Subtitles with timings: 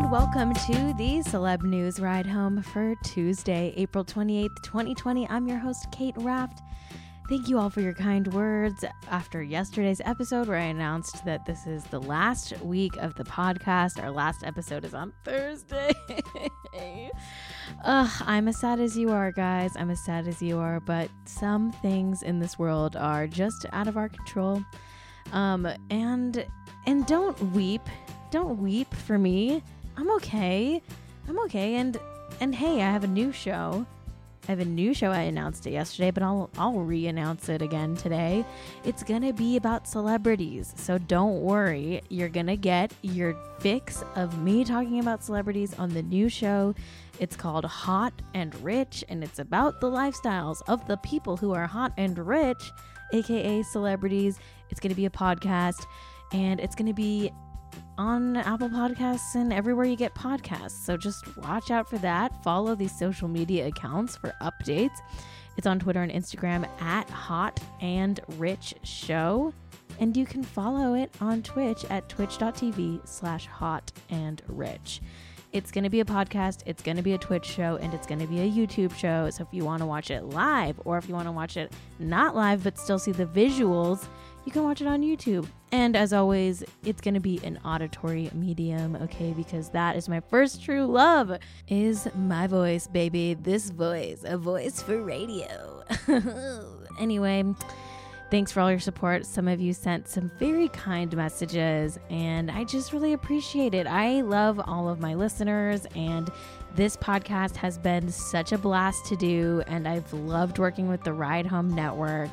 [0.00, 5.28] and welcome to the Celeb News Ride Home for Tuesday, April 28th, 2020.
[5.28, 6.60] I'm your host, Cait Raft.
[7.28, 11.66] Thank you all for your kind words after yesterday's episode where I announced that this
[11.66, 14.02] is the last week of the podcast.
[14.02, 15.92] Our last episode is on Thursday.
[17.84, 19.72] Ugh, I'm as sad as you are, guys.
[19.76, 23.88] I'm as sad as you are, but some things in this world are just out
[23.88, 24.64] of our control.
[25.32, 26.46] Um, and
[26.86, 27.82] and don't weep.
[28.30, 29.62] Don't weep for me.
[30.00, 30.80] I'm okay.
[31.28, 31.74] I'm okay.
[31.74, 32.00] And
[32.40, 33.84] and hey, I have a new show.
[34.48, 35.10] I have a new show.
[35.10, 38.46] I announced it yesterday, but I'll I'll re-announce it again today.
[38.82, 42.00] It's gonna be about celebrities, so don't worry.
[42.08, 46.74] You're gonna get your fix of me talking about celebrities on the new show.
[47.18, 51.66] It's called Hot and Rich, and it's about the lifestyles of the people who are
[51.66, 52.72] hot and rich,
[53.12, 54.38] aka celebrities.
[54.70, 55.84] It's gonna be a podcast,
[56.32, 57.30] and it's gonna be
[57.98, 60.84] on Apple Podcasts and everywhere you get podcasts.
[60.84, 62.42] So just watch out for that.
[62.42, 64.98] Follow these social media accounts for updates.
[65.56, 69.52] It's on Twitter and Instagram at Hot and Rich Show.
[69.98, 75.02] And you can follow it on Twitch at twitch.tv slash hot and rich.
[75.52, 78.06] It's going to be a podcast, it's going to be a Twitch show, and it's
[78.06, 79.28] going to be a YouTube show.
[79.30, 81.72] So if you want to watch it live or if you want to watch it
[81.98, 84.06] not live but still see the visuals,
[84.44, 85.46] you can watch it on YouTube.
[85.72, 89.32] And as always, it's going to be an auditory medium, okay?
[89.32, 93.34] Because that is my first true love is my voice, baby.
[93.34, 95.84] This voice, a voice for radio.
[96.98, 97.44] anyway,
[98.32, 99.24] thanks for all your support.
[99.26, 103.86] Some of you sent some very kind messages, and I just really appreciate it.
[103.86, 106.28] I love all of my listeners, and
[106.74, 111.12] this podcast has been such a blast to do, and I've loved working with the
[111.12, 112.30] Ride Home Network.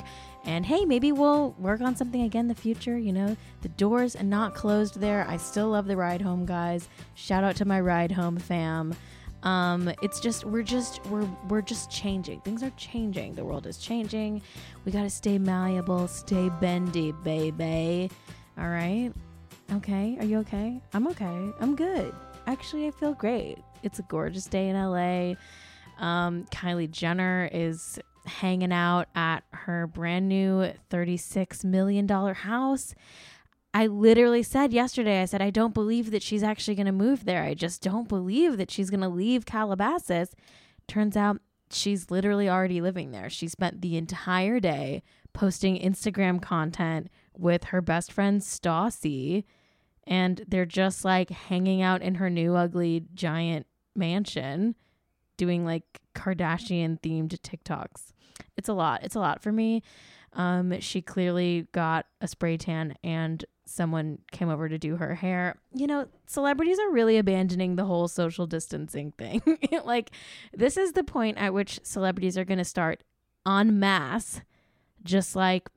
[0.47, 2.97] And hey, maybe we'll work on something again in the future.
[2.97, 5.27] You know, the doors are not closed there.
[5.27, 6.87] I still love the ride home, guys.
[7.15, 8.95] Shout out to my ride home fam.
[9.43, 12.39] Um, it's just we're just we're we're just changing.
[12.41, 13.35] Things are changing.
[13.35, 14.41] The world is changing.
[14.85, 18.09] We gotta stay malleable, stay bendy, baby.
[18.57, 19.11] All right.
[19.73, 20.15] Okay.
[20.17, 20.81] Are you okay?
[20.93, 21.51] I'm okay.
[21.59, 22.15] I'm good.
[22.47, 23.57] Actually, I feel great.
[23.83, 25.35] It's a gorgeous day in LA.
[25.99, 32.93] Um, Kylie Jenner is hanging out at her brand new $36 million house.
[33.73, 37.25] I literally said yesterday, I said, I don't believe that she's actually going to move
[37.25, 37.43] there.
[37.43, 40.35] I just don't believe that she's going to leave Calabasas.
[40.87, 43.29] Turns out she's literally already living there.
[43.29, 49.43] She spent the entire day posting Instagram content with her best friend Stassie,
[50.05, 54.75] and they're just like hanging out in her new ugly giant mansion
[55.37, 55.83] doing like
[56.15, 58.13] Kardashian themed TikToks
[58.55, 59.03] it's a lot.
[59.03, 59.83] It's a lot for me.
[60.33, 65.59] Um, she clearly got a spray tan and someone came over to do her hair.
[65.73, 69.41] You know, celebrities are really abandoning the whole social distancing thing.
[69.85, 70.11] like,
[70.53, 73.03] this is the point at which celebrities are going to start
[73.47, 74.41] en masse,
[75.03, 75.69] just like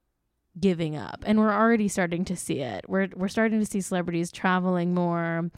[0.58, 1.22] giving up.
[1.26, 2.84] And we're already starting to see it.
[2.88, 5.50] We're we're starting to see celebrities traveling more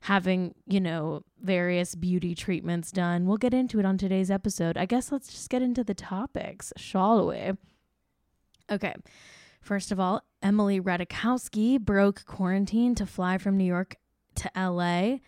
[0.00, 3.26] having, you know, various beauty treatments done.
[3.26, 4.76] We'll get into it on today's episode.
[4.76, 7.52] I guess let's just get into the topics, shall we?
[8.70, 8.94] Okay.
[9.60, 13.96] First of all, Emily Ratajkowski broke quarantine to fly from New York
[14.36, 15.18] to LA.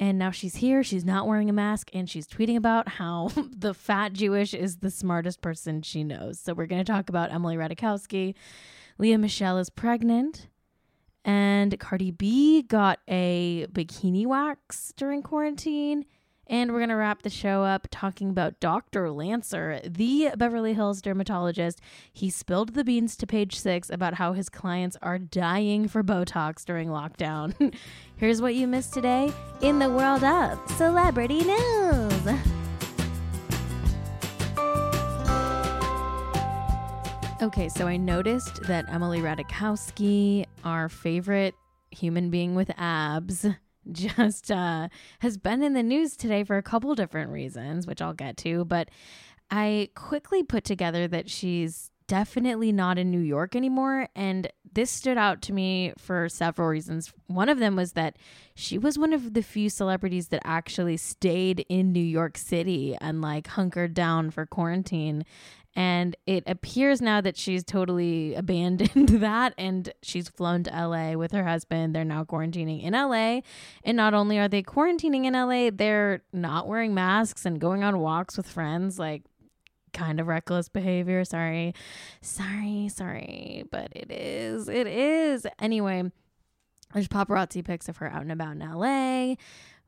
[0.00, 0.84] And now she's here.
[0.84, 4.90] She's not wearing a mask and she's tweeting about how the fat Jewish is the
[4.90, 6.38] smartest person she knows.
[6.38, 8.34] So we're going to talk about Emily Ratajkowski.
[8.98, 10.48] Lea Michele is pregnant.
[11.28, 16.06] And Cardi B got a bikini wax during quarantine.
[16.46, 19.10] And we're going to wrap the show up talking about Dr.
[19.10, 21.82] Lancer, the Beverly Hills dermatologist.
[22.10, 26.64] He spilled the beans to page six about how his clients are dying for Botox
[26.64, 27.74] during lockdown.
[28.16, 32.47] Here's what you missed today in the world of celebrity news.
[37.40, 41.54] Okay, so I noticed that Emily Ratajkowski, our favorite
[41.92, 43.46] human being with abs,
[43.92, 44.88] just uh,
[45.20, 48.64] has been in the news today for a couple different reasons, which I'll get to.
[48.64, 48.88] But
[49.52, 54.08] I quickly put together that she's definitely not in New York anymore.
[54.16, 57.12] And this stood out to me for several reasons.
[57.28, 58.16] One of them was that
[58.56, 63.22] she was one of the few celebrities that actually stayed in New York City and
[63.22, 65.24] like hunkered down for quarantine.
[65.78, 71.30] And it appears now that she's totally abandoned that and she's flown to LA with
[71.30, 71.94] her husband.
[71.94, 73.42] They're now quarantining in LA.
[73.84, 78.00] And not only are they quarantining in LA, they're not wearing masks and going on
[78.00, 78.98] walks with friends.
[78.98, 79.22] Like,
[79.92, 81.24] kind of reckless behavior.
[81.24, 81.74] Sorry.
[82.22, 83.62] Sorry, sorry.
[83.70, 84.68] But it is.
[84.68, 85.46] It is.
[85.60, 86.10] Anyway,
[86.92, 89.36] there's paparazzi pics of her out and about in LA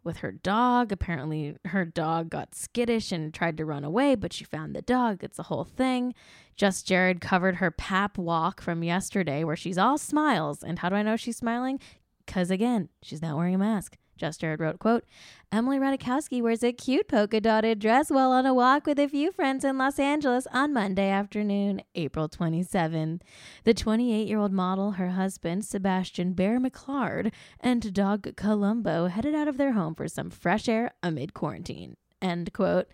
[0.04, 0.92] with her dog.
[0.92, 5.22] Apparently, her dog got skittish and tried to run away, but she found the dog.
[5.22, 6.14] It's a whole thing.
[6.56, 10.62] Just Jared covered her pap walk from yesterday where she's all smiles.
[10.62, 11.80] And how do I know she's smiling?
[12.26, 13.96] Because again, she's not wearing a mask.
[14.20, 15.06] Just Jared wrote, quote,
[15.50, 19.32] Emily Ratajkowski wears a cute polka dotted dress while on a walk with a few
[19.32, 23.22] friends in Los Angeles on Monday afternoon, April 27.
[23.64, 29.48] The 28 year old model, her husband, Sebastian Bear McClard, and dog Columbo headed out
[29.48, 31.96] of their home for some fresh air amid quarantine.
[32.20, 32.88] End quote.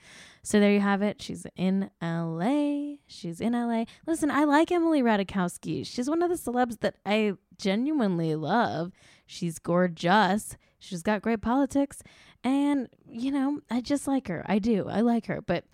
[0.44, 1.20] So there you have it.
[1.20, 2.98] She's in LA.
[3.08, 3.86] She's in LA.
[4.06, 5.84] Listen, I like Emily Ratajkowski.
[5.84, 8.92] She's one of the celebs that I genuinely love.
[9.26, 10.56] She's gorgeous.
[10.86, 12.02] She's got great politics.
[12.44, 14.44] And, you know, I just like her.
[14.46, 14.88] I do.
[14.88, 15.42] I like her.
[15.42, 15.64] But,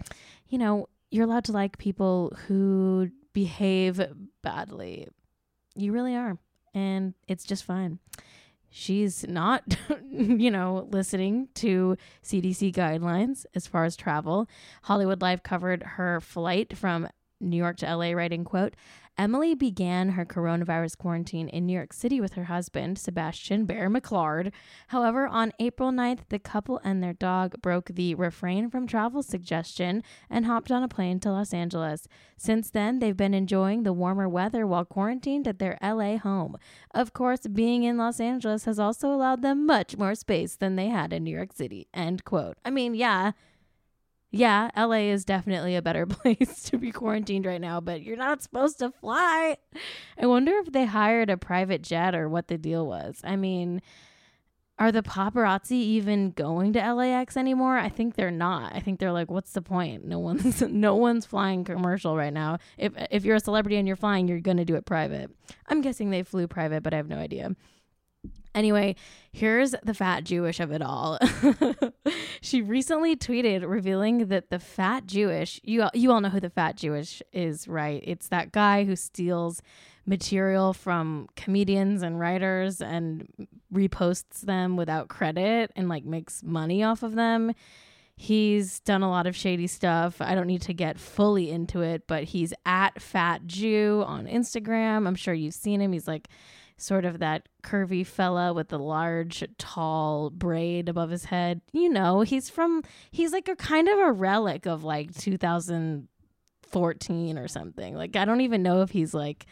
[0.49, 4.00] you know, you're allowed to like people who behave
[4.43, 5.09] badly.
[5.75, 6.38] You really are.
[6.75, 7.99] And it's just fine.
[8.70, 9.62] She's not,
[10.11, 14.49] you know, listening to CDC guidelines as far as travel.
[14.82, 17.06] Hollywood Life covered her flight from
[17.38, 18.75] New York to LA, writing, quote,
[19.19, 24.53] Emily began her coronavirus quarantine in New York City with her husband, Sebastian Bear McClard.
[24.88, 30.03] However, on April 9th, the couple and their dog broke the refrain from travel suggestion
[30.31, 32.09] and hopped on a plane to Los Angeles.
[32.37, 36.56] Since then, they've been enjoying the warmer weather while quarantined at their LA home.
[36.93, 40.88] Of course, being in Los Angeles has also allowed them much more space than they
[40.88, 41.87] had in New York City.
[41.93, 42.56] End quote.
[42.64, 43.32] I mean, yeah
[44.32, 48.43] yeah, LA is definitely a better place to be quarantined right now, but you're not
[48.43, 49.58] supposed to fly.
[50.19, 53.20] I wonder if they hired a private jet or what the deal was.
[53.23, 53.82] I mean,
[54.79, 57.76] are the paparazzi even going to LAX anymore?
[57.76, 58.75] I think they're not.
[58.75, 60.06] I think they're like, what's the point?
[60.06, 62.58] No one's no one's flying commercial right now.
[62.78, 65.31] If if you're a celebrity and you're flying, you're gonna do it private.
[65.69, 67.55] I'm guessing they flew private, but I have no idea.
[68.54, 68.96] Anyway,
[69.32, 71.19] here's the fat Jewish of it all.
[72.40, 76.76] she recently tweeted revealing that the fat Jewish, you you all know who the fat
[76.76, 78.02] Jewish is, right?
[78.06, 79.62] It's that guy who steals
[80.04, 83.26] material from comedians and writers and
[83.72, 87.52] reposts them without credit and like makes money off of them.
[88.16, 90.20] He's done a lot of shady stuff.
[90.20, 95.06] I don't need to get fully into it, but he's at Fat Jew on Instagram.
[95.06, 95.93] I'm sure you've seen him.
[95.93, 96.28] He's like
[96.82, 101.61] sort of that curvy fella with the large, tall braid above his head.
[101.73, 107.49] You know, he's from, he's like a kind of a relic of like 2014 or
[107.49, 107.94] something.
[107.94, 109.46] Like, I don't even know if he's like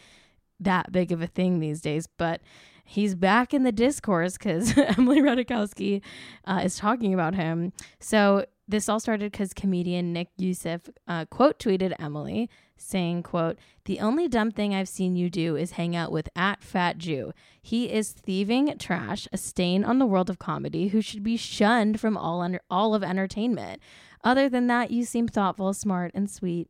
[0.59, 2.41] that big of a thing these days, but
[2.85, 6.03] he's back in the discourse because Emily Ratajkowski
[6.45, 7.73] uh, is talking about him.
[7.99, 12.49] So, this all started because comedian Nick Youssef uh, quote tweeted Emily
[12.81, 16.63] saying, quote, The only dumb thing I've seen you do is hang out with at
[16.63, 17.33] Fat Jew.
[17.63, 22.01] He is thieving trash, a stain on the world of comedy, who should be shunned
[22.01, 23.81] from all under all of entertainment.
[24.25, 26.69] Other than that, you seem thoughtful, smart, and sweet.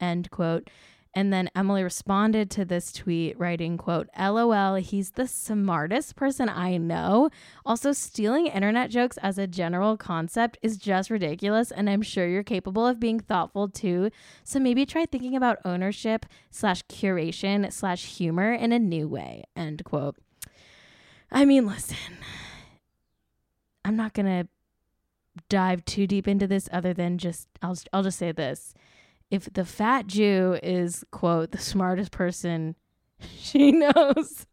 [0.00, 0.68] End quote.
[1.14, 6.76] And then Emily responded to this tweet writing, quote, LOL, he's the smartest person I
[6.76, 7.30] know.
[7.64, 11.70] Also, stealing internet jokes as a general concept is just ridiculous.
[11.70, 14.10] And I'm sure you're capable of being thoughtful too.
[14.42, 19.44] So maybe try thinking about ownership slash curation slash humor in a new way.
[19.54, 20.16] End quote.
[21.30, 21.96] I mean, listen,
[23.84, 24.48] I'm not to
[25.48, 28.74] dive too deep into this other than just, I'll, I'll just say this
[29.34, 32.76] if the fat Jew is quote the smartest person
[33.38, 34.46] she knows,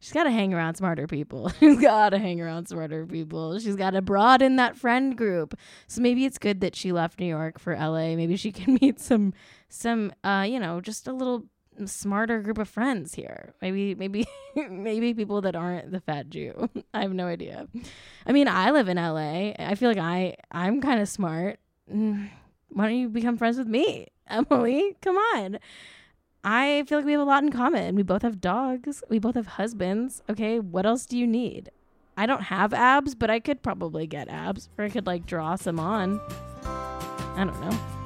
[0.00, 1.50] she's got to hang around smarter people.
[1.58, 3.58] she's got to hang around smarter people.
[3.58, 5.58] She's got to broaden that friend group.
[5.88, 8.14] So maybe it's good that she left New York for LA.
[8.14, 9.32] Maybe she can meet some
[9.68, 11.44] some uh you know just a little
[11.86, 13.54] smarter group of friends here.
[13.60, 14.24] Maybe maybe
[14.54, 16.68] maybe people that aren't the fat Jew.
[16.94, 17.66] I have no idea.
[18.24, 19.52] I mean, I live in LA.
[19.58, 21.58] I feel like I I'm kind of smart.
[22.72, 24.96] Why don't you become friends with me, Emily?
[25.02, 25.58] Come on.
[26.44, 27.94] I feel like we have a lot in common.
[27.94, 29.02] We both have dogs.
[29.08, 30.22] We both have husbands.
[30.28, 31.70] Okay, what else do you need?
[32.16, 35.54] I don't have abs, but I could probably get abs, or I could like draw
[35.56, 36.20] some on.
[36.64, 38.01] I don't know.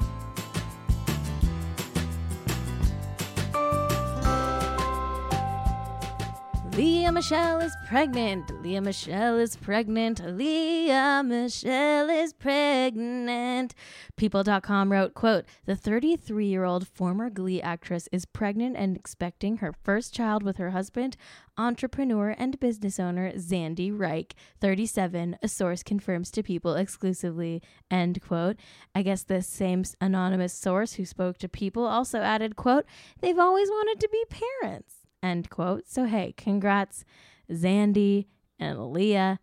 [6.77, 8.51] Lea Michele is pregnant.
[8.61, 10.23] Lea Michele is pregnant.
[10.23, 13.73] Lea Michele is pregnant.
[14.15, 20.43] People.com wrote, quote, the 33-year-old former Glee actress is pregnant and expecting her first child
[20.43, 21.17] with her husband,
[21.57, 28.57] entrepreneur and business owner Zandy Reich, 37, a source confirms to People exclusively, end quote.
[28.93, 32.85] I guess the same anonymous source who spoke to People also added, quote,
[33.19, 34.96] they've always wanted to be parents.
[35.23, 35.87] End quote.
[35.87, 37.03] So, hey, congrats,
[37.51, 38.25] Zandy
[38.59, 39.37] and Lea.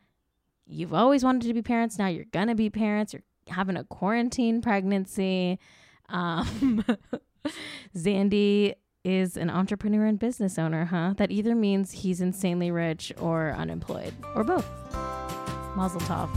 [0.66, 1.99] you've always wanted to be parents.
[1.99, 3.12] Now you're gonna be parents.
[3.12, 5.59] You're having a quarantine pregnancy.
[6.09, 6.85] Um,
[7.97, 11.14] Zandy is an entrepreneur and business owner, huh?
[11.19, 14.66] That either means he's insanely rich or unemployed, or both.
[15.76, 16.31] Mazel tov.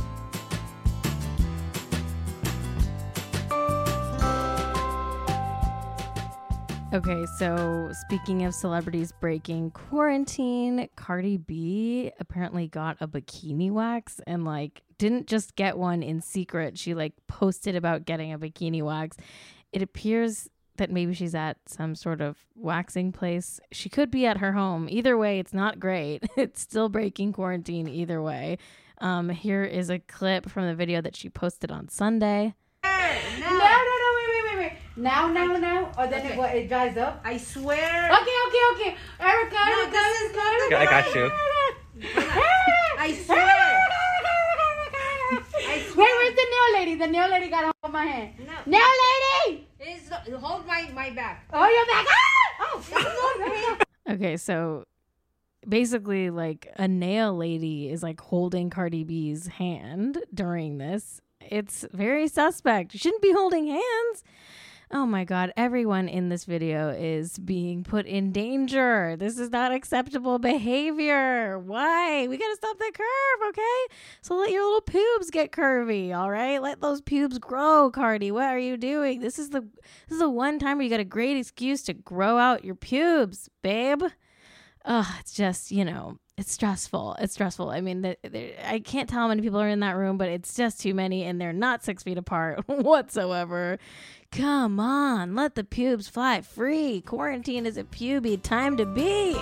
[6.97, 14.43] Okay, so speaking of celebrities breaking quarantine, Cardi B apparently got a bikini wax and
[14.43, 16.75] like didn't just get one in secret.
[16.75, 19.15] She like posted about getting a bikini wax.
[19.71, 23.59] It appears that maybe she's at some sort of waxing place.
[23.71, 24.87] She could be at her home.
[24.89, 26.23] Either way, it's not great.
[26.35, 28.57] It's still breaking quarantine either way.
[29.01, 32.55] Um, here is a clip from the video that she posted on Sunday.
[32.83, 34.86] No, no, no, wait, wait, wait, wait.
[34.97, 36.33] Now, now, now, or then Okay.
[36.33, 37.21] it, what, it dries up.
[37.23, 38.09] I swear.
[38.11, 38.97] Okay, okay, okay.
[39.19, 41.31] Erica, No, Erica, this is not Erica, the I got you.
[42.99, 43.37] I swear.
[44.59, 46.07] I Wait, swear.
[46.07, 46.95] where's the nail lady?
[46.95, 48.33] The nail lady got hold my hand.
[48.39, 48.53] No.
[48.65, 48.87] Nail
[49.47, 49.67] lady!
[49.79, 51.45] It's, hold my, my back.
[51.53, 52.05] Oh, you're back.
[52.09, 52.17] Ah!
[52.59, 53.77] Oh,
[54.13, 54.85] Okay, so
[55.67, 61.21] basically, like a nail lady is like holding Cardi B's hand during this.
[61.41, 62.93] It's very suspect.
[62.93, 64.23] You shouldn't be holding hands.
[64.89, 69.17] Oh my God, everyone in this video is being put in danger.
[69.17, 71.59] This is not acceptable behavior.
[71.59, 72.25] Why?
[72.25, 73.95] We gotta stop the curve, okay?
[74.21, 76.61] So let your little pubes get curvy, all right?
[76.61, 78.31] Let those pubes grow, Cardi.
[78.31, 79.19] What are you doing?
[79.19, 79.59] This is the
[80.07, 82.75] this is the one time where you got a great excuse to grow out your
[82.75, 84.03] pubes, babe.
[84.85, 87.15] Ugh, it's just, you know, it's stressful.
[87.19, 87.71] It's stressful.
[87.71, 88.15] I mean, the,
[88.69, 91.23] I can't tell how many people are in that room, but it's just too many,
[91.23, 93.79] and they're not six feet apart whatsoever.
[94.31, 97.01] Come on, let the pubes fly free.
[97.01, 99.35] Quarantine is a puby time to be.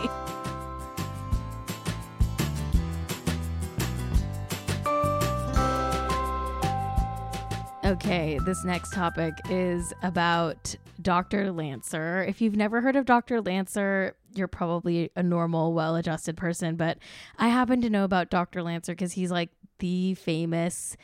[7.84, 11.52] Okay, this next topic is about Dr.
[11.52, 12.24] Lancer.
[12.24, 13.42] If you've never heard of Dr.
[13.42, 16.98] Lancer, you're probably a normal, well adjusted person, but
[17.38, 18.64] I happen to know about Dr.
[18.64, 19.50] Lancer because he's like
[19.80, 20.96] the famous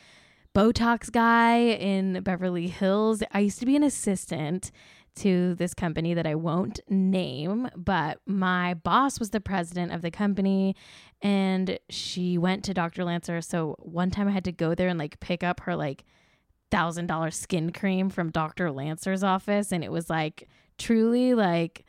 [0.54, 3.22] Botox guy in Beverly Hills.
[3.32, 4.70] I used to be an assistant
[5.14, 10.10] to this company that I won't name, but my boss was the president of the
[10.10, 10.74] company
[11.20, 13.04] and she went to Dr.
[13.04, 13.40] Lancer.
[13.40, 16.04] So one time I had to go there and like pick up her like
[16.72, 18.72] thousand dollar skin cream from Dr.
[18.72, 20.48] Lancer's office, and it was like
[20.78, 21.84] truly like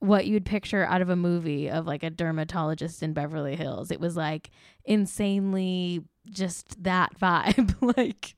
[0.00, 3.90] what you'd picture out of a movie of like a dermatologist in Beverly Hills.
[3.90, 4.50] It was like
[4.84, 7.74] insanely just that vibe.
[7.96, 8.34] like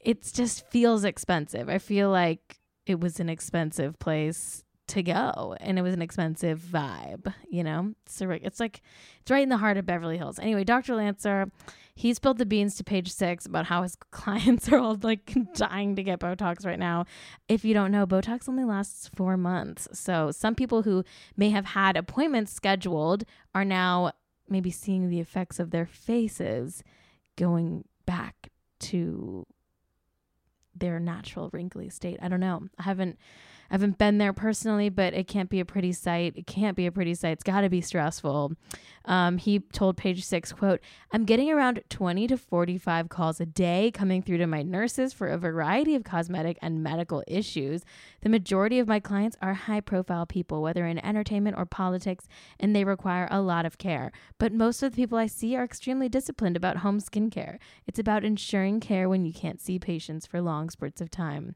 [0.00, 1.68] it just feels expensive.
[1.68, 6.60] I feel like it was an expensive place to go and it was an expensive
[6.60, 7.92] vibe, you know?
[8.06, 8.82] So it's like
[9.20, 10.38] it's right in the heart of Beverly Hills.
[10.38, 10.94] Anyway, Dr.
[10.94, 11.50] Lancer,
[11.94, 15.96] he spilled the beans to page six about how his clients are all like dying
[15.96, 17.04] to get Botox right now.
[17.48, 19.88] If you don't know, Botox only lasts four months.
[19.92, 21.04] So some people who
[21.36, 23.24] may have had appointments scheduled
[23.54, 24.12] are now
[24.48, 26.84] maybe seeing the effects of their faces
[27.36, 29.46] going back to
[30.74, 32.18] their natural wrinkly state.
[32.22, 32.68] I don't know.
[32.78, 33.18] I haven't
[33.70, 36.34] I haven't been there personally, but it can't be a pretty sight.
[36.36, 37.32] It can't be a pretty sight.
[37.32, 38.52] It's got to be stressful.
[39.04, 40.80] Um, he told Page Six, "quote
[41.12, 45.28] I'm getting around 20 to 45 calls a day coming through to my nurses for
[45.28, 47.84] a variety of cosmetic and medical issues.
[48.22, 52.26] The majority of my clients are high-profile people, whether in entertainment or politics,
[52.58, 54.10] and they require a lot of care.
[54.38, 57.58] But most of the people I see are extremely disciplined about home skincare.
[57.86, 61.54] It's about ensuring care when you can't see patients for long spurts of time."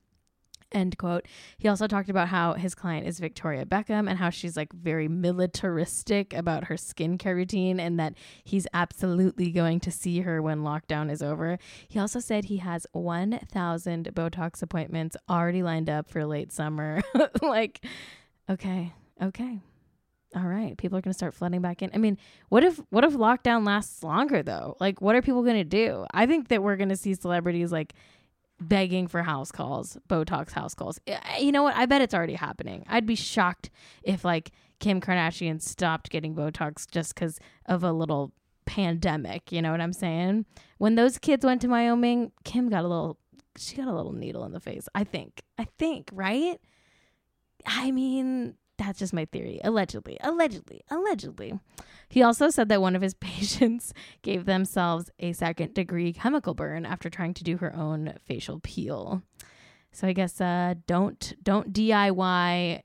[0.72, 1.26] End quote.
[1.58, 5.08] He also talked about how his client is Victoria Beckham and how she's like very
[5.08, 11.10] militaristic about her skincare routine and that he's absolutely going to see her when lockdown
[11.10, 11.58] is over.
[11.88, 17.02] He also said he has 1,000 Botox appointments already lined up for late summer.
[17.42, 17.84] like,
[18.48, 19.60] okay, okay.
[20.36, 21.90] All right, people are going to start flooding back in.
[21.92, 22.16] I mean,
[22.48, 24.76] what if what if lockdown lasts longer though?
[24.78, 26.06] Like what are people going to do?
[26.14, 27.94] I think that we're going to see celebrities like
[28.60, 31.00] begging for house calls, Botox house calls.
[31.38, 31.76] You know what?
[31.76, 32.84] I bet it's already happening.
[32.88, 33.70] I'd be shocked
[34.02, 38.32] if like Kim Kardashian stopped getting Botox just because of a little
[38.66, 39.50] pandemic.
[39.50, 40.46] You know what I'm saying?
[40.78, 43.18] When those kids went to Wyoming, Kim got a little,
[43.56, 44.88] she got a little needle in the face.
[44.94, 45.42] I think.
[45.58, 46.60] I think, right?
[47.66, 49.60] I mean, that's just my theory.
[49.62, 51.58] Allegedly, allegedly, allegedly.
[52.08, 56.84] He also said that one of his patients gave themselves a second degree chemical burn
[56.86, 59.22] after trying to do her own facial peel.
[59.92, 62.82] So I guess uh, don't don't DIY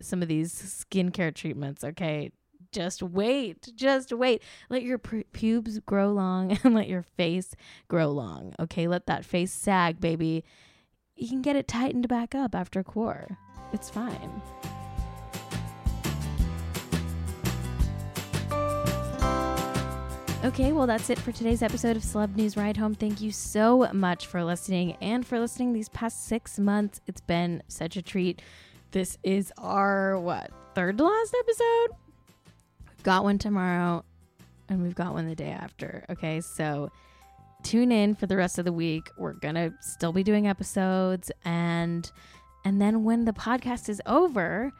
[0.00, 1.82] some of these skincare treatments.
[1.82, 2.30] Okay,
[2.72, 3.68] Just wait.
[3.74, 4.42] Just wait.
[4.68, 7.54] Let your pubes grow long and let your face
[7.88, 8.54] grow long.
[8.60, 10.44] Okay, let that face sag, baby.
[11.16, 13.38] You can get it tightened back up after core.
[13.72, 14.42] It's fine.
[20.44, 22.94] Okay, well, that's it for today's episode of Celeb News Ride Home.
[22.94, 27.00] Thank you so much for listening and for listening these past six months.
[27.06, 28.42] It's been such a treat.
[28.90, 31.96] This is our, what, third to last episode?
[32.90, 34.04] We've got one tomorrow
[34.68, 36.04] and we've got one the day after.
[36.10, 36.90] Okay, so
[37.62, 39.08] tune in for the rest of the week.
[39.16, 42.12] We're going to still be doing episodes and
[42.66, 44.72] and then when the podcast is over,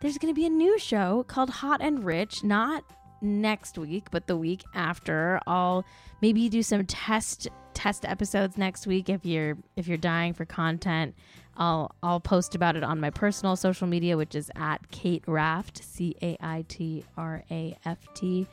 [0.00, 2.82] there's going to be a new show called Hot and Rich, not
[3.22, 5.40] next week, but the week after.
[5.46, 5.84] I'll
[6.20, 11.14] maybe do some test test episodes next week if you're if you're dying for content.
[11.56, 15.82] I'll I'll post about it on my personal social media, which is at Cait Raft,
[15.84, 18.46] C A I T R A F T.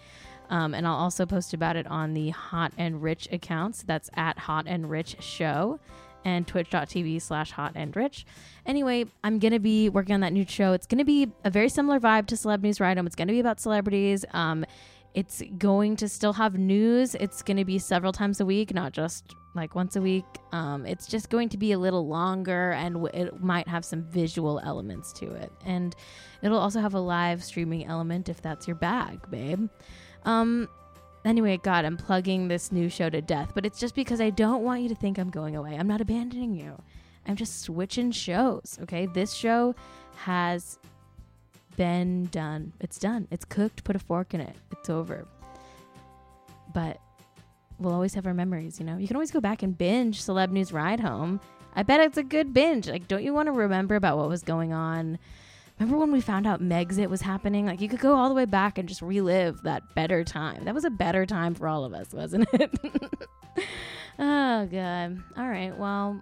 [0.50, 3.84] Um, and I'll also post about it on the Hot and Rich accounts.
[3.84, 5.80] That's at Hot and Rich Show
[6.26, 8.26] and twitch.tv slash hot and rich.
[8.66, 10.74] Anyway, I'm going to be working on that new show.
[10.74, 13.06] It's going to be a very similar vibe to Celeb News Home.
[13.08, 14.26] It's going to be about celebrities.
[14.32, 14.66] Um,
[15.16, 17.16] it's going to still have news.
[17.16, 20.26] It's going to be several times a week, not just like once a week.
[20.52, 24.04] Um, it's just going to be a little longer and w- it might have some
[24.04, 25.52] visual elements to it.
[25.66, 25.96] And
[26.44, 29.68] it'll also have a live streaming element if that's your bag, babe.
[30.26, 30.70] Um,
[31.26, 34.64] Anyway, God, I'm plugging this new show to death, but it's just because I don't
[34.64, 35.76] want you to think I'm going away.
[35.76, 36.82] I'm not abandoning you.
[37.28, 39.06] I'm just switching shows, okay?
[39.06, 39.76] This show
[40.16, 40.80] has
[41.76, 42.74] been done.
[42.80, 43.28] It's done.
[43.32, 43.84] It's cooked.
[43.84, 44.56] Put a fork in it.
[44.72, 45.28] It's over.
[46.74, 47.00] But
[47.80, 48.98] we'll always have our memories, you know?
[48.98, 51.40] You can always go back and binge Celeb News Ride Home.
[51.76, 52.88] I bet it's a good binge.
[52.88, 55.20] Like, don't you want to remember about what was going on?
[55.80, 57.66] Remember when we found out Megxit was happening?
[57.66, 60.66] Like you could go all the way back and just relive that better time.
[60.66, 62.72] That was a better time for all of us, wasn't it?
[64.20, 65.24] oh god.
[65.38, 65.78] All right.
[65.78, 66.22] Well,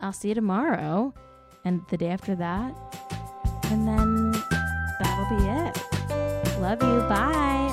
[0.00, 1.12] I'll see you tomorrow
[1.64, 2.72] and the day after that.
[3.64, 4.30] And then
[5.00, 6.60] that'll be it.
[6.60, 7.08] Love you.
[7.08, 7.63] Bye.